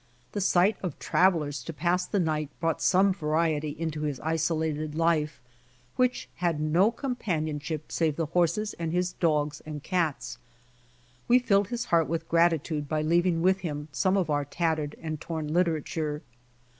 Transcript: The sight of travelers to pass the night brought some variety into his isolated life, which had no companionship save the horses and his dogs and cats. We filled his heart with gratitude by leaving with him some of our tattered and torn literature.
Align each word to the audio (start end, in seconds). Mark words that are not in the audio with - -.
The 0.31 0.41
sight 0.41 0.77
of 0.81 0.97
travelers 0.97 1.61
to 1.61 1.71
pass 1.71 2.07
the 2.07 2.19
night 2.19 2.49
brought 2.59 2.81
some 2.81 3.13
variety 3.13 3.69
into 3.79 4.01
his 4.01 4.19
isolated 4.21 4.95
life, 4.95 5.39
which 5.95 6.27
had 6.37 6.59
no 6.59 6.89
companionship 6.89 7.91
save 7.91 8.15
the 8.15 8.25
horses 8.25 8.73
and 8.79 8.91
his 8.91 9.11
dogs 9.13 9.61
and 9.63 9.83
cats. 9.83 10.39
We 11.27 11.37
filled 11.37 11.67
his 11.67 11.85
heart 11.85 12.07
with 12.07 12.27
gratitude 12.27 12.89
by 12.89 13.03
leaving 13.03 13.43
with 13.43 13.59
him 13.59 13.89
some 13.91 14.17
of 14.17 14.31
our 14.31 14.43
tattered 14.43 14.95
and 15.03 15.21
torn 15.21 15.53
literature. 15.53 16.23